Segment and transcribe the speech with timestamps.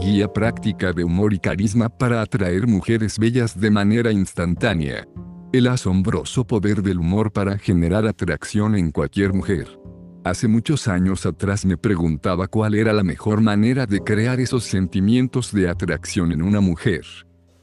[0.00, 5.06] guía práctica de humor y carisma para atraer mujeres bellas de manera instantánea.
[5.52, 9.68] El asombroso poder del humor para generar atracción en cualquier mujer.
[10.24, 15.52] Hace muchos años atrás me preguntaba cuál era la mejor manera de crear esos sentimientos
[15.52, 17.04] de atracción en una mujer.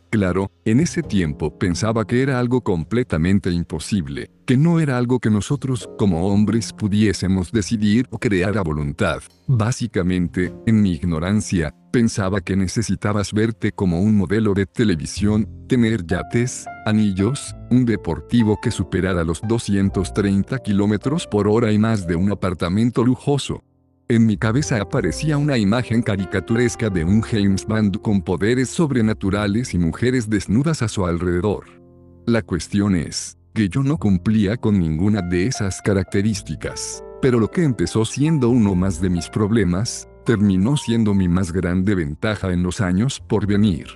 [0.09, 5.29] Claro, en ese tiempo pensaba que era algo completamente imposible, que no era algo que
[5.29, 9.21] nosotros como hombres pudiésemos decidir o crear a voluntad.
[9.47, 16.65] Básicamente, en mi ignorancia, pensaba que necesitabas verte como un modelo de televisión, tener yates,
[16.85, 23.03] anillos, un deportivo que superara los 230 kilómetros por hora y más de un apartamento
[23.03, 23.63] lujoso.
[24.09, 29.77] En mi cabeza aparecía una imagen caricaturesca de un James Bond con poderes sobrenaturales y
[29.77, 31.65] mujeres desnudas a su alrededor.
[32.25, 37.65] La cuestión es, que yo no cumplía con ninguna de esas características, pero lo que
[37.65, 42.79] empezó siendo uno más de mis problemas, terminó siendo mi más grande ventaja en los
[42.79, 43.87] años por venir.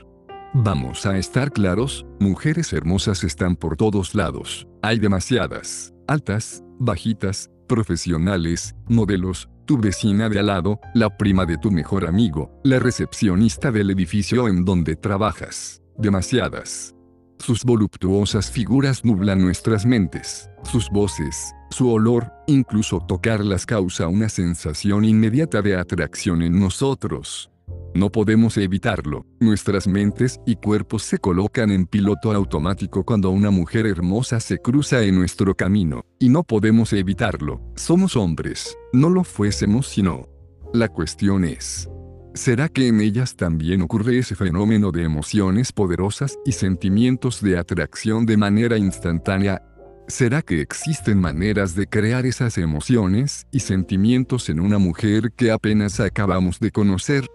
[0.53, 8.75] Vamos a estar claros, mujeres hermosas están por todos lados, hay demasiadas, altas, bajitas, profesionales,
[8.89, 13.89] modelos, tu vecina de al lado, la prima de tu mejor amigo, la recepcionista del
[13.89, 15.81] edificio en donde trabajas.
[15.97, 16.93] Demasiadas.
[17.39, 25.05] Sus voluptuosas figuras nublan nuestras mentes, sus voces, su olor, incluso tocarlas causa una sensación
[25.05, 27.50] inmediata de atracción en nosotros.
[27.93, 29.25] No podemos evitarlo.
[29.41, 35.01] Nuestras mentes y cuerpos se colocan en piloto automático cuando una mujer hermosa se cruza
[35.01, 37.61] en nuestro camino, y no podemos evitarlo.
[37.75, 38.77] Somos hombres.
[38.93, 40.29] No lo fuésemos si no.
[40.73, 41.89] La cuestión es,
[42.33, 48.25] ¿será que en ellas también ocurre ese fenómeno de emociones poderosas y sentimientos de atracción
[48.25, 49.61] de manera instantánea?
[50.07, 55.99] ¿Será que existen maneras de crear esas emociones y sentimientos en una mujer que apenas
[55.99, 57.27] acabamos de conocer?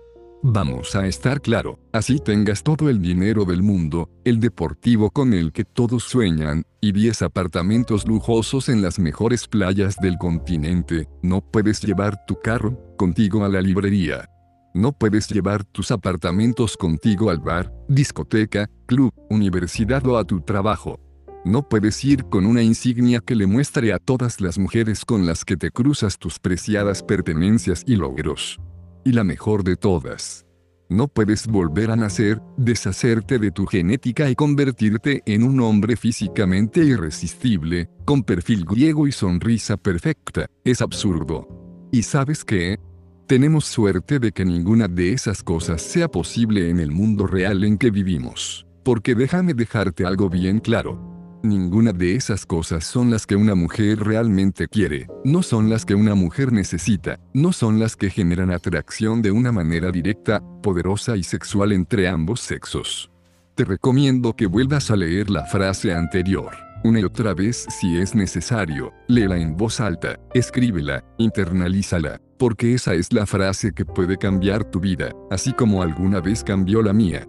[0.48, 5.50] Vamos a estar claro, así tengas todo el dinero del mundo, el deportivo con el
[5.50, 11.82] que todos sueñan, y 10 apartamentos lujosos en las mejores playas del continente, no puedes
[11.82, 14.30] llevar tu carro contigo a la librería.
[14.72, 21.00] No puedes llevar tus apartamentos contigo al bar, discoteca, club, universidad o a tu trabajo.
[21.44, 25.44] No puedes ir con una insignia que le muestre a todas las mujeres con las
[25.44, 28.60] que te cruzas tus preciadas pertenencias y logros
[29.06, 30.44] y la mejor de todas.
[30.88, 36.84] No puedes volver a nacer, deshacerte de tu genética y convertirte en un hombre físicamente
[36.84, 40.46] irresistible, con perfil griego y sonrisa perfecta.
[40.64, 41.46] Es absurdo.
[41.92, 42.80] ¿Y sabes qué?
[43.28, 47.78] Tenemos suerte de que ninguna de esas cosas sea posible en el mundo real en
[47.78, 48.66] que vivimos.
[48.82, 51.15] Porque déjame dejarte algo bien claro.
[51.46, 55.94] Ninguna de esas cosas son las que una mujer realmente quiere, no son las que
[55.94, 61.22] una mujer necesita, no son las que generan atracción de una manera directa, poderosa y
[61.22, 63.12] sexual entre ambos sexos.
[63.54, 66.50] Te recomiendo que vuelvas a leer la frase anterior,
[66.82, 72.94] una y otra vez si es necesario, léela en voz alta, escríbela, internalízala, porque esa
[72.94, 77.24] es la frase que puede cambiar tu vida, así como alguna vez cambió la mía.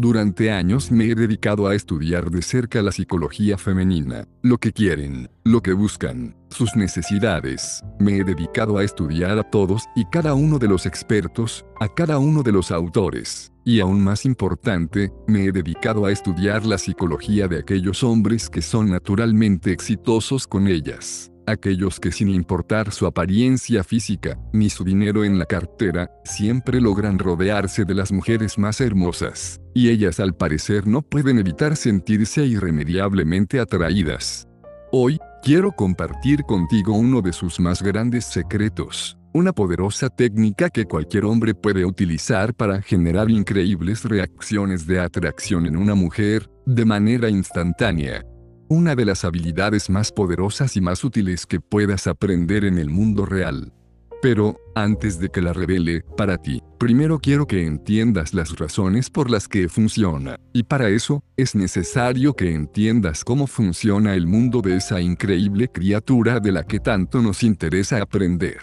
[0.00, 5.28] Durante años me he dedicado a estudiar de cerca la psicología femenina, lo que quieren,
[5.42, 7.82] lo que buscan, sus necesidades.
[7.98, 12.18] Me he dedicado a estudiar a todos y cada uno de los expertos, a cada
[12.18, 13.50] uno de los autores.
[13.64, 18.62] Y aún más importante, me he dedicado a estudiar la psicología de aquellos hombres que
[18.62, 25.24] son naturalmente exitosos con ellas aquellos que sin importar su apariencia física, ni su dinero
[25.24, 30.86] en la cartera, siempre logran rodearse de las mujeres más hermosas, y ellas al parecer
[30.86, 34.48] no pueden evitar sentirse irremediablemente atraídas.
[34.92, 41.24] Hoy, quiero compartir contigo uno de sus más grandes secretos, una poderosa técnica que cualquier
[41.24, 48.24] hombre puede utilizar para generar increíbles reacciones de atracción en una mujer, de manera instantánea
[48.68, 53.24] una de las habilidades más poderosas y más útiles que puedas aprender en el mundo
[53.24, 53.72] real.
[54.20, 59.30] Pero, antes de que la revele, para ti, primero quiero que entiendas las razones por
[59.30, 64.76] las que funciona, y para eso, es necesario que entiendas cómo funciona el mundo de
[64.76, 68.58] esa increíble criatura de la que tanto nos interesa aprender.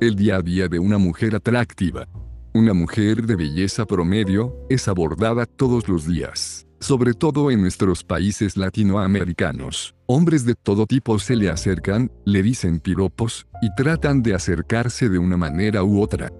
[0.00, 2.06] El día a día de una mujer atractiva.
[2.52, 8.58] Una mujer de belleza promedio, es abordada todos los días sobre todo en nuestros países
[8.58, 9.94] latinoamericanos.
[10.04, 15.18] Hombres de todo tipo se le acercan, le dicen piropos, y tratan de acercarse de
[15.18, 16.30] una manera u otra.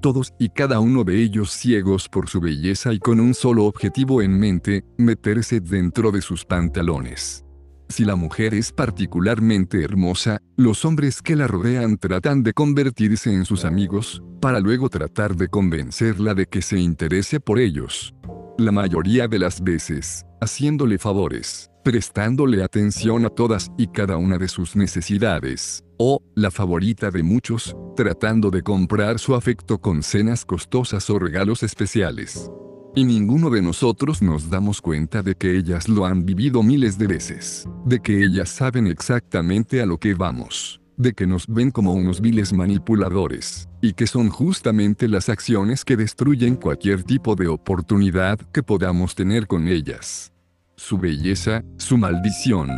[0.00, 4.22] Todos y cada uno de ellos ciegos por su belleza y con un solo objetivo
[4.22, 7.44] en mente, meterse dentro de sus pantalones.
[7.88, 13.44] Si la mujer es particularmente hermosa, los hombres que la rodean tratan de convertirse en
[13.44, 18.12] sus amigos, para luego tratar de convencerla de que se interese por ellos.
[18.58, 24.46] La mayoría de las veces, haciéndole favores, prestándole atención a todas y cada una de
[24.46, 31.08] sus necesidades, o, la favorita de muchos, tratando de comprar su afecto con cenas costosas
[31.08, 32.50] o regalos especiales.
[32.94, 37.06] Y ninguno de nosotros nos damos cuenta de que ellas lo han vivido miles de
[37.06, 41.92] veces, de que ellas saben exactamente a lo que vamos, de que nos ven como
[41.92, 48.38] unos viles manipuladores, y que son justamente las acciones que destruyen cualquier tipo de oportunidad
[48.52, 50.32] que podamos tener con ellas.
[50.76, 52.70] Su belleza, su maldición,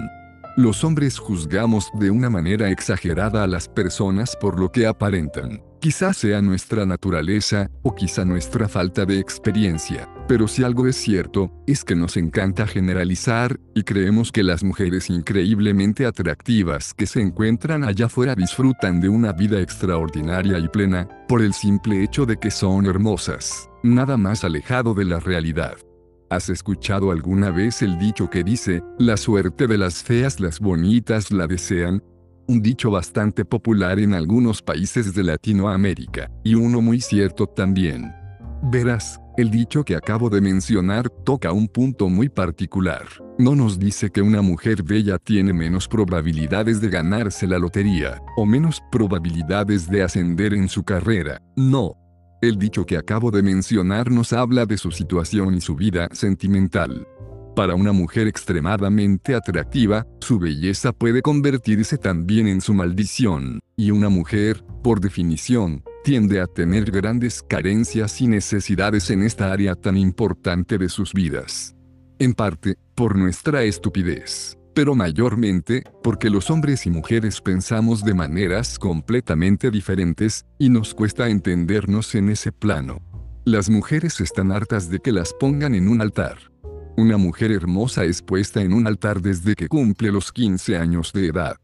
[0.57, 5.61] los hombres juzgamos de una manera exagerada a las personas por lo que aparentan.
[5.85, 11.53] Quizá sea nuestra naturaleza, o quizá nuestra falta de experiencia, pero si algo es cierto,
[11.67, 17.85] es que nos encanta generalizar, y creemos que las mujeres increíblemente atractivas que se encuentran
[17.85, 22.51] allá afuera disfrutan de una vida extraordinaria y plena, por el simple hecho de que
[22.51, 25.77] son hermosas, nada más alejado de la realidad.
[26.31, 31.31] ¿Has escuchado alguna vez el dicho que dice, la suerte de las feas las bonitas
[31.31, 32.03] la desean?
[32.47, 38.13] Un dicho bastante popular en algunos países de Latinoamérica, y uno muy cierto también.
[38.63, 43.03] Verás, el dicho que acabo de mencionar toca un punto muy particular.
[43.39, 48.47] No nos dice que una mujer bella tiene menos probabilidades de ganarse la lotería, o
[48.47, 51.43] menos probabilidades de ascender en su carrera.
[51.57, 51.97] No.
[52.41, 57.07] El dicho que acabo de mencionar nos habla de su situación y su vida sentimental.
[57.55, 64.09] Para una mujer extremadamente atractiva, su belleza puede convertirse también en su maldición, y una
[64.09, 70.79] mujer, por definición, tiende a tener grandes carencias y necesidades en esta área tan importante
[70.79, 71.77] de sus vidas.
[72.19, 78.81] En parte, por nuestra estupidez, pero mayormente, porque los hombres y mujeres pensamos de maneras
[78.81, 82.99] completamente diferentes, y nos cuesta entendernos en ese plano.
[83.45, 86.54] Las mujeres están hartas de que las pongan en un altar
[86.97, 91.27] una mujer hermosa es puesta en un altar desde que cumple los 15 años de
[91.27, 91.57] edad.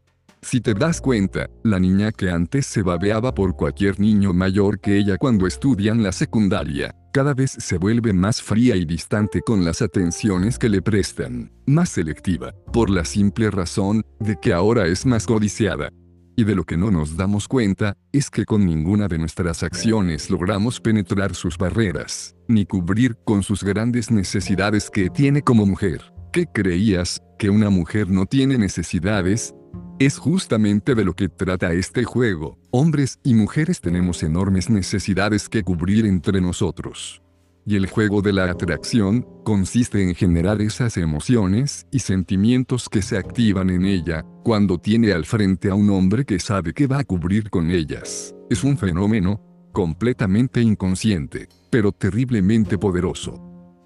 [0.43, 4.97] Si te das cuenta, la niña que antes se babeaba por cualquier niño mayor que
[4.97, 9.83] ella cuando estudian la secundaria, cada vez se vuelve más fría y distante con las
[9.83, 15.27] atenciones que le prestan, más selectiva, por la simple razón de que ahora es más
[15.27, 15.91] codiciada.
[16.35, 20.29] Y de lo que no nos damos cuenta, es que con ninguna de nuestras acciones
[20.29, 26.13] logramos penetrar sus barreras, ni cubrir con sus grandes necesidades que tiene como mujer.
[26.31, 29.53] ¿Qué creías, que una mujer no tiene necesidades?
[29.99, 32.57] Es justamente de lo que trata este juego.
[32.71, 37.21] Hombres y mujeres tenemos enormes necesidades que cubrir entre nosotros.
[37.65, 43.17] Y el juego de la atracción consiste en generar esas emociones y sentimientos que se
[43.17, 47.03] activan en ella cuando tiene al frente a un hombre que sabe que va a
[47.03, 48.33] cubrir con ellas.
[48.49, 49.39] Es un fenómeno
[49.73, 53.35] completamente inconsciente, pero terriblemente poderoso.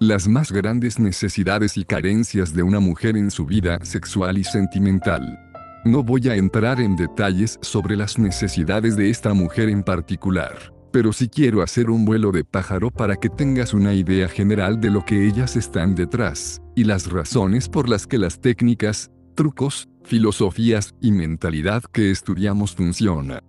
[0.00, 5.38] Las más grandes necesidades y carencias de una mujer en su vida sexual y sentimental.
[5.84, 11.12] No voy a entrar en detalles sobre las necesidades de esta mujer en particular pero
[11.12, 15.04] sí quiero hacer un vuelo de pájaro para que tengas una idea general de lo
[15.04, 21.12] que ellas están detrás, y las razones por las que las técnicas, trucos, filosofías y
[21.12, 23.42] mentalidad que estudiamos funciona.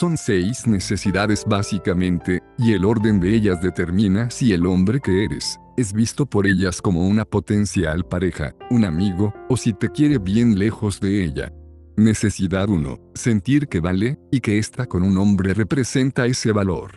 [0.00, 5.58] Son seis necesidades básicamente, y el orden de ellas determina si el hombre que eres
[5.76, 10.58] es visto por ellas como una potencial pareja, un amigo, o si te quiere bien
[10.58, 11.52] lejos de ella.
[11.96, 13.00] Necesidad 1.
[13.14, 16.92] Sentir que vale, y que estar con un hombre representa ese valor.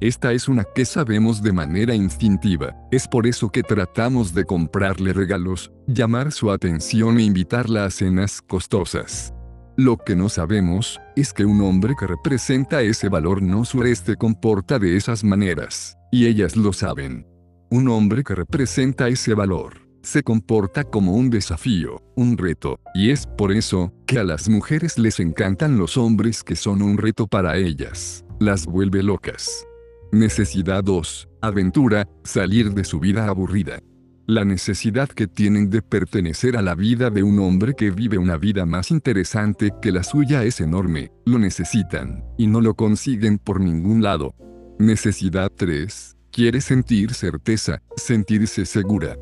[0.00, 5.12] Esta es una que sabemos de manera instintiva, es por eso que tratamos de comprarle
[5.12, 9.34] regalos, llamar su atención e invitarla a cenas costosas.
[9.76, 14.78] Lo que no sabemos, es que un hombre que representa ese valor no sureste comporta
[14.78, 17.26] de esas maneras, y ellas lo saben.
[17.68, 23.26] Un hombre que representa ese valor se comporta como un desafío, un reto, y es
[23.26, 27.56] por eso que a las mujeres les encantan los hombres que son un reto para
[27.56, 28.24] ellas.
[28.38, 29.66] Las vuelve locas.
[30.12, 31.28] Necesidad 2.
[31.42, 33.80] Aventura, salir de su vida aburrida.
[34.28, 38.36] La necesidad que tienen de pertenecer a la vida de un hombre que vive una
[38.36, 43.60] vida más interesante que la suya es enorme, lo necesitan, y no lo consiguen por
[43.60, 44.34] ningún lado.
[44.78, 46.16] Necesidad 3.
[46.30, 49.16] Quiere sentir certeza, sentirse segura,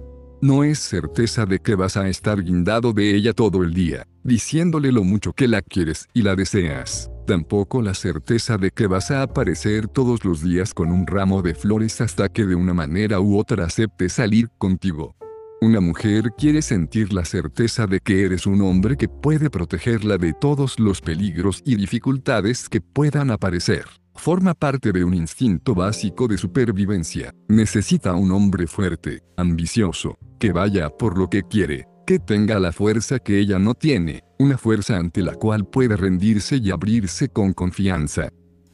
[0.44, 4.92] no es certeza de que vas a estar guindado de ella todo el día, diciéndole
[4.92, 7.10] lo mucho que la quieres y la deseas.
[7.26, 11.54] Tampoco la certeza de que vas a aparecer todos los días con un ramo de
[11.54, 15.16] flores hasta que de una manera u otra acepte salir contigo.
[15.62, 20.34] Una mujer quiere sentir la certeza de que eres un hombre que puede protegerla de
[20.34, 23.86] todos los peligros y dificultades que puedan aparecer.
[24.14, 27.34] Forma parte de un instinto básico de supervivencia.
[27.48, 33.18] Necesita un hombre fuerte, ambicioso, que vaya por lo que quiere, que tenga la fuerza
[33.18, 38.28] que ella no tiene, una fuerza ante la cual puede rendirse y abrirse con confianza.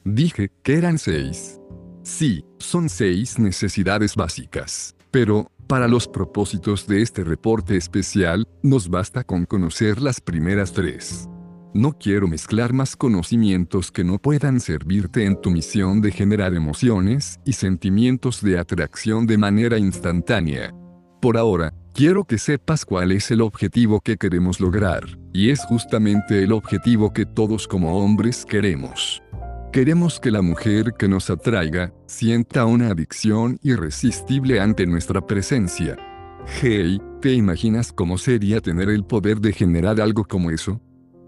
[0.04, 1.58] Dije que eran seis.
[2.02, 4.94] Sí, son seis necesidades básicas.
[5.10, 11.28] Pero, para los propósitos de este reporte especial, nos basta con conocer las primeras tres.
[11.72, 17.38] No quiero mezclar más conocimientos que no puedan servirte en tu misión de generar emociones
[17.44, 20.74] y sentimientos de atracción de manera instantánea.
[21.22, 26.42] Por ahora, quiero que sepas cuál es el objetivo que queremos lograr, y es justamente
[26.42, 29.22] el objetivo que todos como hombres queremos.
[29.72, 35.96] Queremos que la mujer que nos atraiga sienta una adicción irresistible ante nuestra presencia.
[36.60, 40.80] Hey, ¿te imaginas cómo sería tener el poder de generar algo como eso?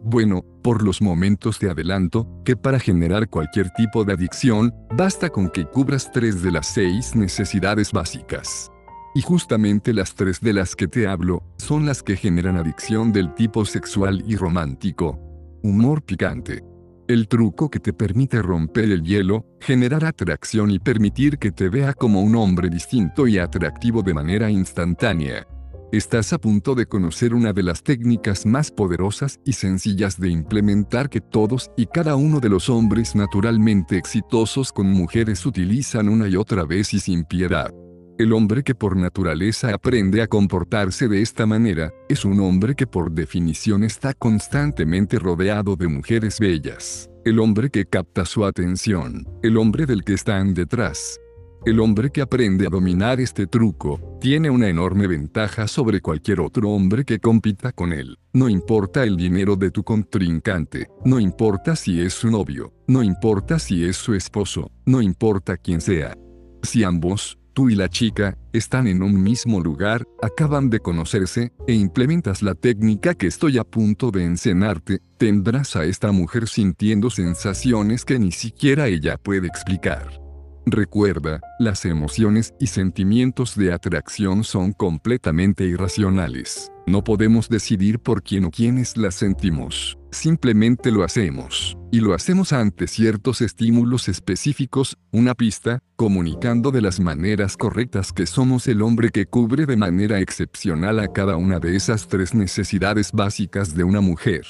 [0.05, 5.49] Bueno, por los momentos te adelanto, que para generar cualquier tipo de adicción, basta con
[5.49, 8.71] que cubras tres de las seis necesidades básicas.
[9.15, 13.33] Y justamente las tres de las que te hablo, son las que generan adicción del
[13.35, 15.21] tipo sexual y romántico.
[15.63, 16.65] Humor picante.
[17.07, 21.95] El truco que te permite romper el hielo, generar atracción y permitir que te vea
[21.95, 25.47] como un hombre distinto y atractivo de manera instantánea.
[25.93, 31.11] Estás a punto de conocer una de las técnicas más poderosas y sencillas de implementar
[31.11, 36.37] que todos y cada uno de los hombres naturalmente exitosos con mujeres utilizan una y
[36.37, 37.71] otra vez y sin piedad.
[38.19, 42.87] El hombre que por naturaleza aprende a comportarse de esta manera, es un hombre que
[42.87, 47.11] por definición está constantemente rodeado de mujeres bellas.
[47.27, 51.21] El hombre que capta su atención, el hombre del que están detrás,
[51.64, 56.71] el hombre que aprende a dominar este truco, tiene una enorme ventaja sobre cualquier otro
[56.71, 58.19] hombre que compita con él.
[58.33, 63.59] No importa el dinero de tu contrincante, no importa si es su novio, no importa
[63.59, 66.16] si es su esposo, no importa quién sea.
[66.62, 71.75] Si ambos, tú y la chica, están en un mismo lugar, acaban de conocerse, e
[71.75, 78.04] implementas la técnica que estoy a punto de enseñarte, tendrás a esta mujer sintiendo sensaciones
[78.04, 80.22] que ni siquiera ella puede explicar.
[80.66, 86.71] Recuerda, las emociones y sentimientos de atracción son completamente irracionales.
[86.87, 89.99] No podemos decidir por quién o quiénes las sentimos.
[90.12, 91.76] Simplemente lo hacemos.
[91.90, 98.26] Y lo hacemos ante ciertos estímulos específicos, una pista, comunicando de las maneras correctas que
[98.26, 103.11] somos el hombre que cubre de manera excepcional a cada una de esas tres necesidades
[103.12, 104.47] básicas de una mujer.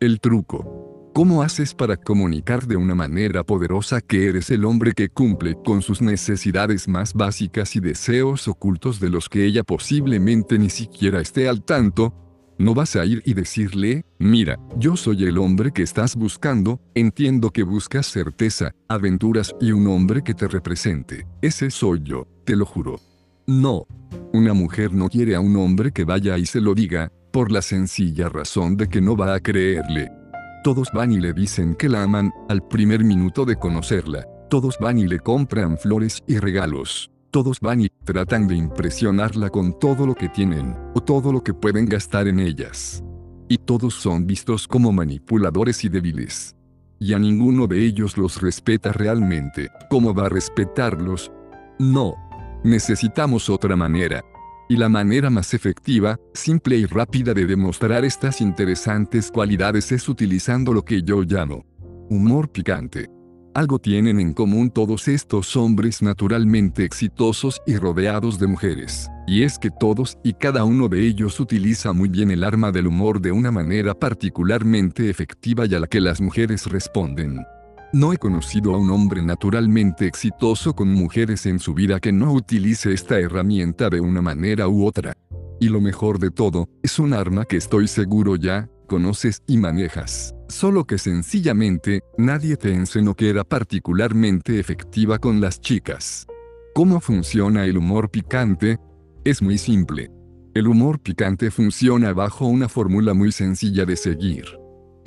[0.00, 0.89] El truco.
[1.12, 5.82] ¿Cómo haces para comunicar de una manera poderosa que eres el hombre que cumple con
[5.82, 11.48] sus necesidades más básicas y deseos ocultos de los que ella posiblemente ni siquiera esté
[11.48, 12.14] al tanto?
[12.58, 17.50] No vas a ir y decirle, mira, yo soy el hombre que estás buscando, entiendo
[17.50, 21.26] que buscas certeza, aventuras y un hombre que te represente.
[21.42, 23.00] Ese soy yo, te lo juro.
[23.48, 23.84] No.
[24.32, 27.62] Una mujer no quiere a un hombre que vaya y se lo diga, por la
[27.62, 30.19] sencilla razón de que no va a creerle.
[30.62, 34.26] Todos van y le dicen que la aman, al primer minuto de conocerla.
[34.50, 37.10] Todos van y le compran flores y regalos.
[37.30, 41.54] Todos van y tratan de impresionarla con todo lo que tienen, o todo lo que
[41.54, 43.02] pueden gastar en ellas.
[43.48, 46.54] Y todos son vistos como manipuladores y débiles.
[46.98, 49.70] Y a ninguno de ellos los respeta realmente.
[49.88, 51.32] ¿Cómo va a respetarlos?
[51.78, 52.16] No.
[52.64, 54.22] Necesitamos otra manera.
[54.70, 60.72] Y la manera más efectiva, simple y rápida de demostrar estas interesantes cualidades es utilizando
[60.72, 61.66] lo que yo llamo
[62.08, 63.08] humor picante.
[63.52, 69.58] Algo tienen en común todos estos hombres naturalmente exitosos y rodeados de mujeres, y es
[69.58, 73.32] que todos y cada uno de ellos utiliza muy bien el arma del humor de
[73.32, 77.40] una manera particularmente efectiva y a la que las mujeres responden.
[77.92, 82.32] No he conocido a un hombre naturalmente exitoso con mujeres en su vida que no
[82.32, 85.12] utilice esta herramienta de una manera u otra.
[85.58, 90.36] Y lo mejor de todo, es un arma que estoy seguro ya, conoces y manejas.
[90.48, 96.28] Solo que sencillamente, nadie te enseñó que era particularmente efectiva con las chicas.
[96.76, 98.78] ¿Cómo funciona el humor picante?
[99.24, 100.12] Es muy simple.
[100.54, 104.44] El humor picante funciona bajo una fórmula muy sencilla de seguir.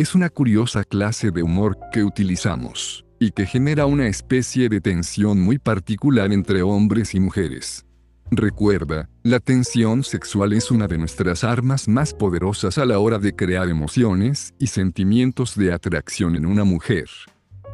[0.03, 5.39] Es una curiosa clase de humor que utilizamos, y que genera una especie de tensión
[5.39, 7.85] muy particular entre hombres y mujeres.
[8.29, 13.33] Recuerda, la tensión sexual es una de nuestras armas más poderosas a la hora de
[13.33, 17.07] crear emociones y sentimientos de atracción en una mujer.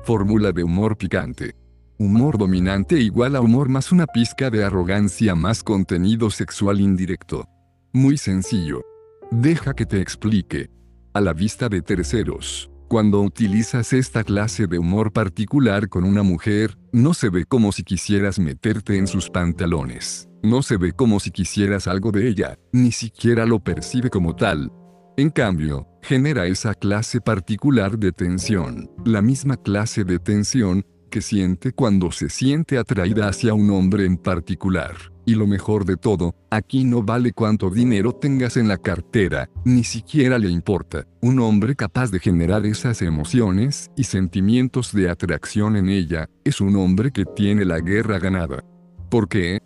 [0.03, 1.55] Fórmula de humor picante.
[1.97, 7.49] Humor dominante igual a humor más una pizca de arrogancia más contenido sexual indirecto.
[7.91, 8.83] Muy sencillo.
[9.31, 10.69] Deja que te explique.
[11.11, 16.77] A la vista de terceros, cuando utilizas esta clase de humor particular con una mujer,
[16.91, 20.29] no se ve como si quisieras meterte en sus pantalones.
[20.43, 24.71] No se ve como si quisieras algo de ella, ni siquiera lo percibe como tal.
[25.17, 31.73] En cambio, genera esa clase particular de tensión, la misma clase de tensión que siente
[31.73, 34.95] cuando se siente atraída hacia un hombre en particular.
[35.25, 39.83] Y lo mejor de todo, aquí no vale cuánto dinero tengas en la cartera, ni
[39.83, 41.05] siquiera le importa.
[41.21, 46.75] Un hombre capaz de generar esas emociones y sentimientos de atracción en ella, es un
[46.77, 48.63] hombre que tiene la guerra ganada.
[49.09, 49.59] ¿Por qué?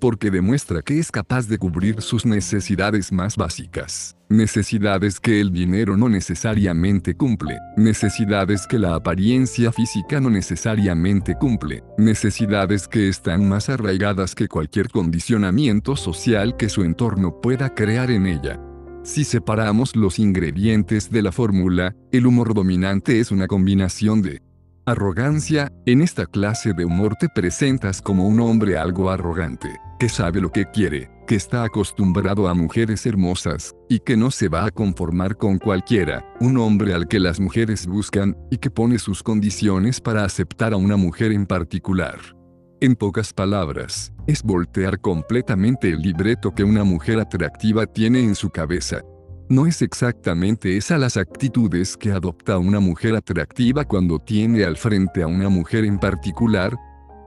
[0.00, 5.96] Porque demuestra que es capaz de cubrir sus necesidades más básicas, necesidades que el dinero
[5.96, 13.68] no necesariamente cumple, necesidades que la apariencia física no necesariamente cumple, necesidades que están más
[13.68, 18.58] arraigadas que cualquier condicionamiento social que su entorno pueda crear en ella.
[19.02, 24.42] Si separamos los ingredientes de la fórmula, el humor dominante es una combinación de
[24.86, 29.68] arrogancia, en esta clase de humor te presentas como un hombre algo arrogante,
[30.00, 34.48] que sabe lo que quiere, que está acostumbrado a mujeres hermosas, y que no se
[34.48, 38.98] va a conformar con cualquiera, un hombre al que las mujeres buscan, y que pone
[38.98, 42.18] sus condiciones para aceptar a una mujer en particular.
[42.80, 48.48] En pocas palabras, es voltear completamente el libreto que una mujer atractiva tiene en su
[48.48, 49.02] cabeza,
[49.50, 55.24] no es exactamente esa las actitudes que adopta una mujer atractiva cuando tiene al frente
[55.24, 56.78] a una mujer en particular,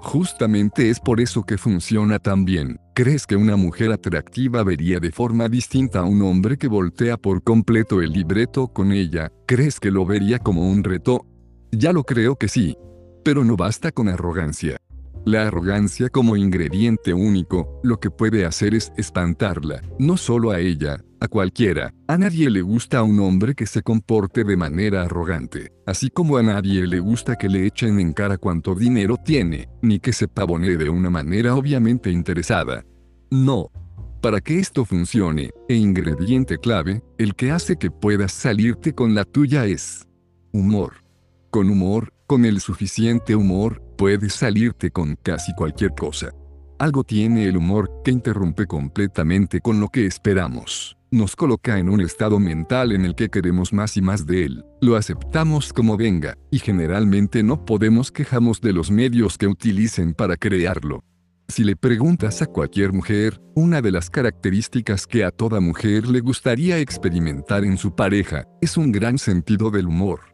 [0.03, 2.77] Justamente es por eso que funciona tan bien.
[2.93, 7.41] ¿Crees que una mujer atractiva vería de forma distinta a un hombre que voltea por
[7.41, 9.31] completo el libreto con ella?
[9.47, 11.25] ¿Crees que lo vería como un reto?
[11.71, 12.77] Ya lo creo que sí.
[13.23, 14.75] Pero no basta con arrogancia.
[15.25, 21.01] La arrogancia como ingrediente único, lo que puede hacer es espantarla, no solo a ella,
[21.21, 21.93] a cualquiera.
[22.09, 26.35] A nadie le gusta a un hombre que se comporte de manera arrogante, así como
[26.35, 30.27] a nadie le gusta que le echen en cara cuánto dinero tiene, ni que se
[30.27, 32.83] pavonee de una manera obviamente interesada.
[33.31, 33.71] No.
[34.21, 39.23] Para que esto funcione, e ingrediente clave, el que hace que puedas salirte con la
[39.23, 40.05] tuya es
[40.51, 40.95] humor.
[41.49, 46.31] Con humor, con el suficiente humor, puedes salirte con casi cualquier cosa.
[46.79, 50.97] Algo tiene el humor que interrumpe completamente con lo que esperamos.
[51.11, 54.65] Nos coloca en un estado mental en el que queremos más y más de él.
[54.81, 60.35] Lo aceptamos como venga, y generalmente no podemos quejamos de los medios que utilicen para
[60.35, 61.03] crearlo.
[61.47, 66.19] Si le preguntas a cualquier mujer, una de las características que a toda mujer le
[66.19, 70.32] gustaría experimentar en su pareja, es un gran sentido del humor.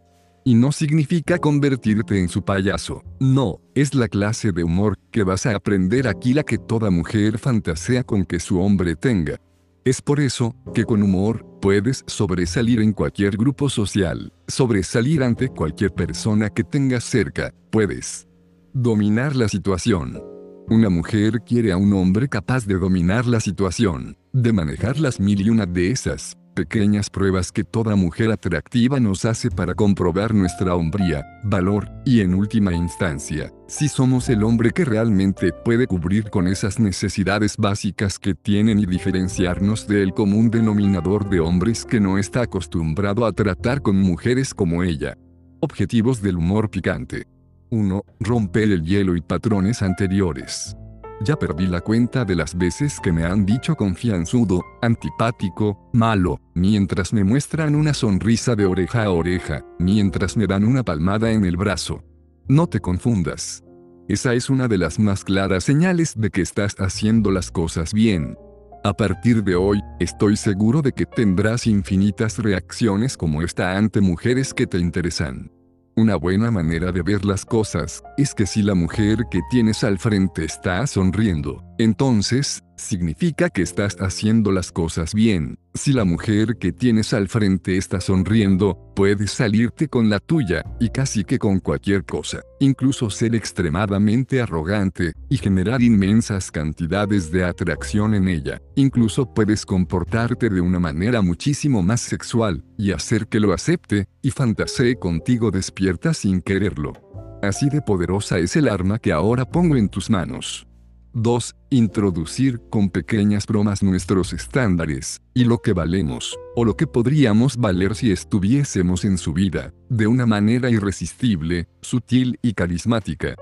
[0.49, 3.03] Y no significa convertirte en su payaso.
[3.19, 7.38] No, es la clase de humor que vas a aprender aquí la que toda mujer
[7.38, 9.39] fantasea con que su hombre tenga.
[9.85, 15.93] Es por eso que con humor puedes sobresalir en cualquier grupo social, sobresalir ante cualquier
[15.93, 18.27] persona que tengas cerca, puedes
[18.73, 20.19] dominar la situación.
[20.67, 25.41] Una mujer quiere a un hombre capaz de dominar la situación, de manejar las mil
[25.41, 30.76] y una de esas pequeñas pruebas que toda mujer atractiva nos hace para comprobar nuestra
[30.76, 36.50] hombría, valor, y en última instancia, si somos el hombre que realmente puede cubrir con
[36.50, 42.41] esas necesidades básicas que tienen y diferenciarnos del común denominador de hombres que no está
[42.41, 45.15] acostumbrado a tratar con mujeres como ella.
[45.62, 47.26] Objetivos del humor picante.
[47.69, 48.04] 1.
[48.19, 50.76] Romper el hielo y patrones anteriores.
[51.21, 57.12] Ya perdí la cuenta de las veces que me han dicho confianzudo, antipático, malo, mientras
[57.12, 61.58] me muestran una sonrisa de oreja a oreja, mientras me dan una palmada en el
[61.58, 62.01] brazo.
[62.47, 63.63] No te confundas.
[64.08, 68.38] Esa es una de las más claras señales de que estás haciendo las cosas bien.
[68.86, 74.53] A partir de hoy, estoy seguro de que tendrás infinitas reacciones como esta ante mujeres
[74.53, 75.51] que te interesan.
[75.99, 79.99] Una buena manera de ver las cosas es que si la mujer que tienes al
[79.99, 85.57] frente está sonriendo, entonces, significa que estás haciendo las cosas bien.
[85.73, 90.89] Si la mujer que tienes al frente está sonriendo, puedes salirte con la tuya, y
[90.89, 98.15] casi que con cualquier cosa, incluso ser extremadamente arrogante, y generar inmensas cantidades de atracción
[98.15, 98.61] en ella.
[98.75, 104.31] Incluso puedes comportarte de una manera muchísimo más sexual, y hacer que lo acepte, y
[104.31, 106.93] fantasee contigo despierta sin quererlo.
[107.41, 110.68] Así de poderosa es el arma que ahora pongo en tus manos.
[111.13, 111.56] 2.
[111.72, 117.95] Introducir con pequeñas bromas nuestros estándares, y lo que valemos, o lo que podríamos valer
[117.95, 123.36] si estuviésemos en su vida, de una manera irresistible, sutil y carismática.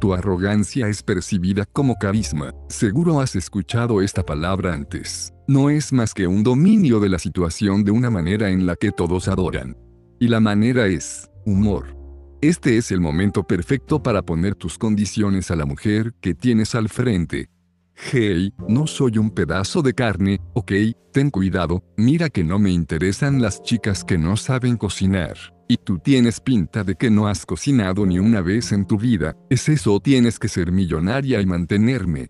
[0.00, 2.52] Tu arrogancia es percibida como carisma.
[2.68, 5.32] Seguro has escuchado esta palabra antes.
[5.48, 8.92] No es más que un dominio de la situación de una manera en la que
[8.92, 9.76] todos adoran.
[10.20, 12.03] Y la manera es humor.
[12.44, 16.90] Este es el momento perfecto para poner tus condiciones a la mujer que tienes al
[16.90, 17.48] frente.
[17.94, 20.72] Hey, no soy un pedazo de carne, ok,
[21.10, 25.38] ten cuidado, mira que no me interesan las chicas que no saben cocinar.
[25.68, 29.34] Y tú tienes pinta de que no has cocinado ni una vez en tu vida,
[29.48, 32.28] ¿es eso tienes que ser millonaria y mantenerme?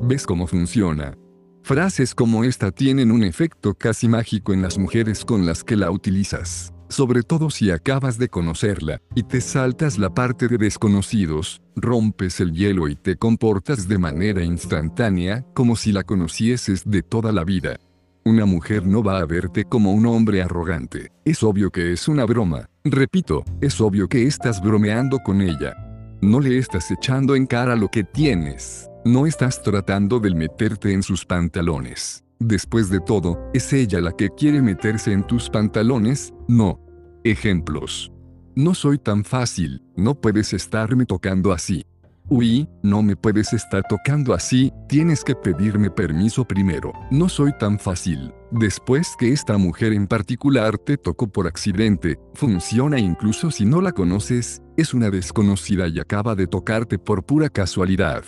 [0.00, 1.18] ¿Ves cómo funciona?
[1.64, 5.90] Frases como esta tienen un efecto casi mágico en las mujeres con las que la
[5.90, 12.40] utilizas sobre todo si acabas de conocerla, y te saltas la parte de desconocidos, rompes
[12.40, 17.44] el hielo y te comportas de manera instantánea, como si la conocieses de toda la
[17.44, 17.78] vida.
[18.24, 21.12] Una mujer no va a verte como un hombre arrogante.
[21.24, 22.68] Es obvio que es una broma.
[22.82, 25.76] Repito, es obvio que estás bromeando con ella.
[26.20, 28.90] No le estás echando en cara lo que tienes.
[29.04, 32.25] No estás tratando de meterte en sus pantalones.
[32.38, 36.80] Después de todo, es ella la que quiere meterse en tus pantalones, no.
[37.24, 38.12] Ejemplos.
[38.54, 41.84] No soy tan fácil, no puedes estarme tocando así.
[42.28, 46.92] Uy, no me puedes estar tocando así, tienes que pedirme permiso primero.
[47.10, 48.32] No soy tan fácil.
[48.50, 53.92] Después que esta mujer en particular te tocó por accidente, funciona incluso si no la
[53.92, 58.24] conoces, es una desconocida y acaba de tocarte por pura casualidad.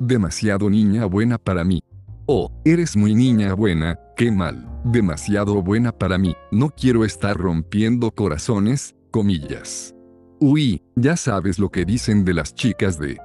[0.00, 1.82] Demasiado niña buena para mí.
[2.26, 8.10] Oh, eres muy niña buena, qué mal, demasiado buena para mí, no quiero estar rompiendo
[8.10, 9.94] corazones, comillas.
[10.40, 13.18] Uy, ya sabes lo que dicen de las chicas de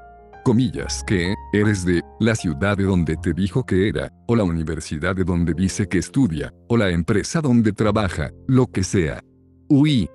[0.43, 5.15] comillas que eres de la ciudad de donde te dijo que era, o la universidad
[5.15, 9.21] de donde dice que estudia, o la empresa donde trabaja, lo que sea.
[9.69, 10.09] Uy,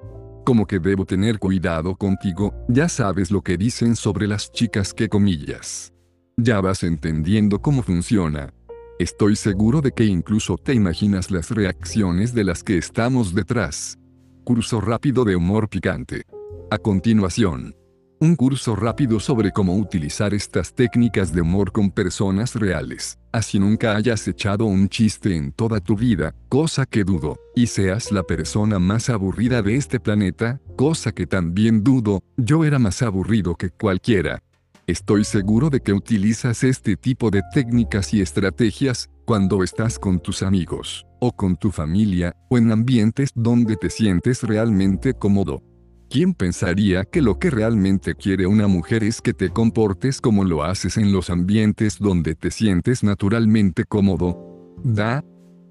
[0.45, 5.09] como que debo tener cuidado contigo, ya sabes lo que dicen sobre las chicas que
[5.09, 5.91] comillas.
[6.37, 8.53] Ya vas entendiendo cómo funciona.
[9.01, 13.99] Estoy seguro de que incluso te imaginas las reacciones de las que estamos detrás.
[14.45, 16.23] Curso rápido de humor picante.
[16.71, 17.75] A continuación.
[18.21, 23.19] Un curso rápido sobre cómo utilizar estas técnicas de humor con personas reales.
[23.33, 28.13] Así nunca hayas echado un chiste en toda tu vida, cosa que dudo, y seas
[28.13, 33.57] la persona más aburrida de este planeta, cosa que también dudo, yo era más aburrido
[33.57, 34.44] que cualquiera.
[34.87, 40.43] Estoy seguro de que utilizas este tipo de técnicas y estrategias cuando estás con tus
[40.43, 45.63] amigos, o con tu familia, o en ambientes donde te sientes realmente cómodo.
[46.11, 50.63] ¿Quién pensaría que lo que realmente quiere una mujer es que te comportes como lo
[50.63, 54.77] haces en los ambientes donde te sientes naturalmente cómodo?
[54.85, 55.25] Da,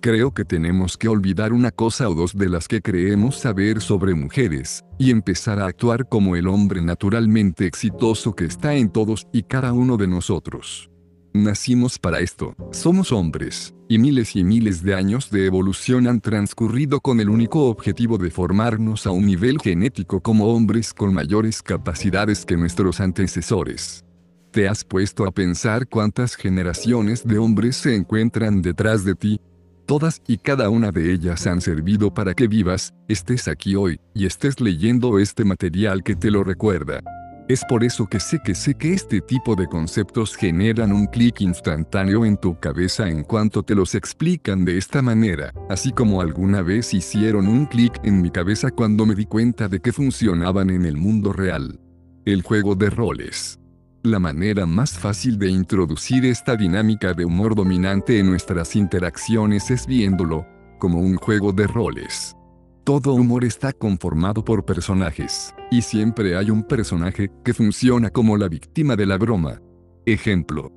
[0.03, 4.13] Creo que tenemos que olvidar una cosa o dos de las que creemos saber sobre
[4.13, 9.43] mujeres, y empezar a actuar como el hombre naturalmente exitoso que está en todos y
[9.43, 10.89] cada uno de nosotros.
[11.33, 16.99] Nacimos para esto, somos hombres, y miles y miles de años de evolución han transcurrido
[16.99, 22.45] con el único objetivo de formarnos a un nivel genético como hombres con mayores capacidades
[22.45, 24.03] que nuestros antecesores.
[24.51, 29.39] ¿Te has puesto a pensar cuántas generaciones de hombres se encuentran detrás de ti,
[29.85, 34.25] Todas y cada una de ellas han servido para que vivas, estés aquí hoy, y
[34.25, 37.01] estés leyendo este material que te lo recuerda.
[37.49, 41.41] Es por eso que sé que sé que este tipo de conceptos generan un clic
[41.41, 46.61] instantáneo en tu cabeza en cuanto te los explican de esta manera, así como alguna
[46.61, 50.85] vez hicieron un clic en mi cabeza cuando me di cuenta de que funcionaban en
[50.85, 51.77] el mundo real.
[52.23, 53.59] El juego de roles.
[54.05, 59.87] La manera más fácil de introducir esta dinámica de humor dominante en nuestras interacciones es
[59.87, 60.45] viéndolo
[60.77, 62.35] como un juego de roles.
[62.83, 68.49] Todo humor está conformado por personajes, y siempre hay un personaje que funciona como la
[68.49, 69.61] víctima de la broma.
[70.05, 70.69] Ejemplo.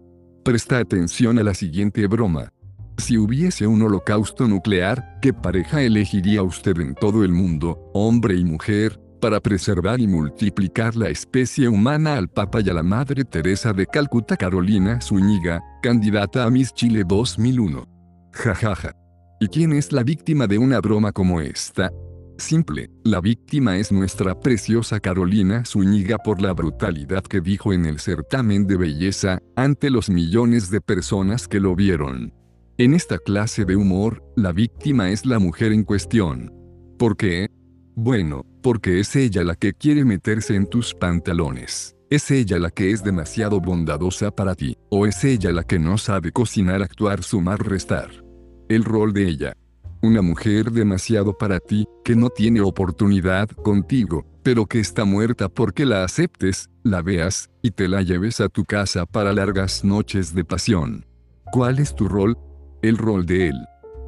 [0.45, 2.53] Presta atención a la siguiente broma.
[2.97, 8.45] Si hubiese un holocausto nuclear, ¿qué pareja elegiría usted en todo el mundo, hombre y
[8.45, 13.73] mujer, para preservar y multiplicar la especie humana al Papa y a la Madre Teresa
[13.73, 17.85] de Calcuta Carolina Zúñiga, candidata a Miss Chile 2001.
[18.33, 18.93] Jajaja.
[19.41, 21.91] ¿Y quién es la víctima de una broma como esta?
[22.39, 27.99] Simple, la víctima es nuestra preciosa Carolina Zúñiga por la brutalidad que dijo en el
[27.99, 32.35] certamen de belleza, ante los millones de personas que lo vieron.
[32.79, 36.53] En esta clase de humor, la víctima es la mujer en cuestión.
[36.99, 37.49] ¿Por qué?
[37.95, 41.95] Bueno, porque es ella la que quiere meterse en tus pantalones.
[42.11, 45.99] Es ella la que es demasiado bondadosa para ti, o es ella la que no
[45.99, 48.11] sabe cocinar, actuar, sumar, restar.
[48.69, 49.53] El rol de ella.
[50.03, 55.87] Una mujer demasiado para ti, que no tiene oportunidad contigo, pero que está muerta porque
[55.87, 60.45] la aceptes, la veas, y te la lleves a tu casa para largas noches de
[60.45, 61.07] pasión.
[61.53, 62.37] ¿Cuál es tu rol?
[62.83, 63.57] El rol de él.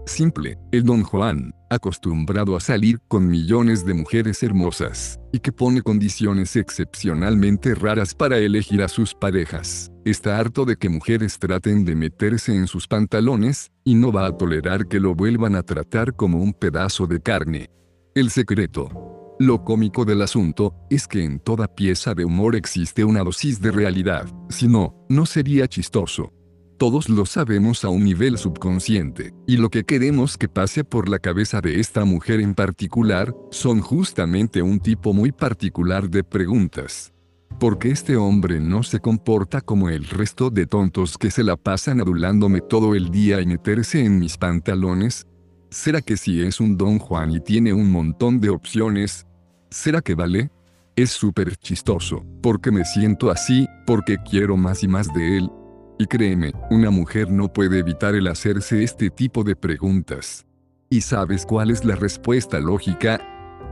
[0.09, 5.83] Simple, el don Juan, acostumbrado a salir con millones de mujeres hermosas, y que pone
[5.83, 9.93] condiciones excepcionalmente raras para elegir a sus parejas.
[10.07, 14.37] Está harto de que mujeres traten de meterse en sus pantalones, y no va a
[14.37, 17.71] tolerar que lo vuelvan a tratar como un pedazo de carne.
[18.15, 19.37] El secreto.
[19.39, 23.73] Lo cómico del asunto es que en toda pieza de humor existe una dosis de
[23.73, 26.33] realidad, si no, no sería chistoso.
[26.79, 31.19] Todos lo sabemos a un nivel subconsciente, y lo que queremos que pase por la
[31.19, 37.13] cabeza de esta mujer en particular, son justamente un tipo muy particular de preguntas.
[37.59, 41.57] ¿Por qué este hombre no se comporta como el resto de tontos que se la
[41.57, 45.27] pasan adulándome todo el día y meterse en mis pantalones?
[45.71, 49.27] ¿Será que si es un don Juan y tiene un montón de opciones,
[49.71, 50.51] ¿Será que vale?
[50.97, 55.51] Es súper chistoso, porque me siento así, porque quiero más y más de él.
[55.99, 60.47] Y créeme, una mujer no puede evitar el hacerse este tipo de preguntas.
[60.89, 63.21] ¿Y sabes cuál es la respuesta lógica?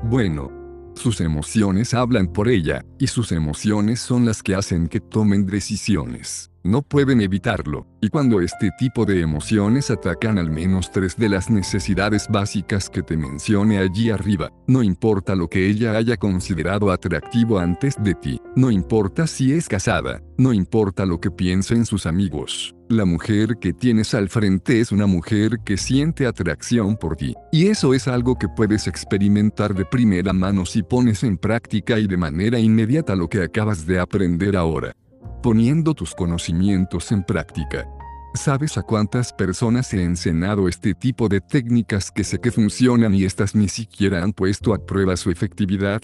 [0.03, 0.51] Bueno,
[0.95, 6.51] sus emociones hablan por ella, y sus emociones son las que hacen que tomen decisiones
[6.67, 11.51] no pueden evitarlo, y cuando este tipo de emociones atacan al menos tres de las
[11.51, 17.59] necesidades básicas que te mencioné allí arriba, no importa lo que ella haya considerado atractivo
[17.59, 22.75] antes de ti, no importa si es casada, no importa lo que piensen sus amigos,
[22.89, 27.67] la mujer que tienes al frente es una mujer que siente atracción por ti, y
[27.67, 32.17] eso es algo que puedes experimentar de primera mano si pones en práctica y de
[32.17, 34.95] manera inmediata lo que acabas de aprender ahora
[35.43, 37.89] poniendo tus conocimientos en práctica.
[38.35, 43.25] ¿Sabes a cuántas personas he enseñado este tipo de técnicas que sé que funcionan y
[43.25, 46.03] estas ni siquiera han puesto a prueba su efectividad?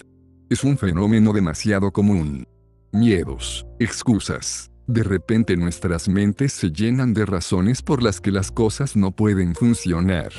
[0.49, 2.47] Es un fenómeno demasiado común.
[2.91, 4.71] Miedos, excusas.
[4.87, 9.55] De repente nuestras mentes se llenan de razones por las que las cosas no pueden
[9.55, 10.31] funcionar.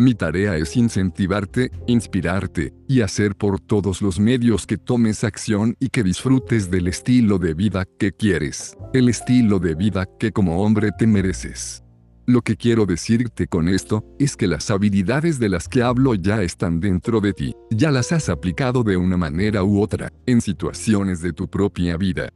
[0.00, 5.88] Mi tarea es incentivarte, inspirarte, y hacer por todos los medios que tomes acción y
[5.88, 10.90] que disfrutes del estilo de vida que quieres, el estilo de vida que como hombre
[10.96, 11.82] te mereces.
[12.26, 16.42] Lo que quiero decirte con esto es que las habilidades de las que hablo ya
[16.42, 21.22] están dentro de ti, ya las has aplicado de una manera u otra, en situaciones
[21.22, 22.28] de tu propia vida,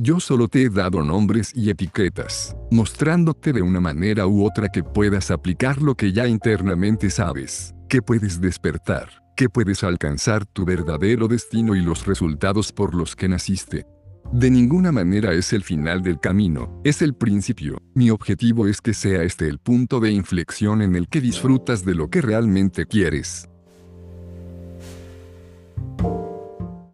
[0.00, 4.84] yo solo te he dado nombres y etiquetas, mostrándote de una manera u otra que
[4.84, 11.26] puedas aplicar lo que ya internamente sabes, que puedes despertar, que puedes alcanzar tu verdadero
[11.26, 13.86] destino y los resultados por los que naciste.
[14.32, 17.82] De ninguna manera es el final del camino, es el principio.
[17.94, 21.96] Mi objetivo es que sea este el punto de inflexión en el que disfrutas de
[21.96, 23.48] lo que realmente quieres.